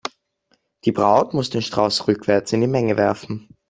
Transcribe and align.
Die 0.85 0.91
Braut 0.91 1.35
muss 1.35 1.51
den 1.51 1.61
Strauß 1.61 2.07
rückwärts 2.07 2.51
in 2.53 2.61
die 2.61 2.65
Menge 2.67 2.97
werfen. 2.97 3.49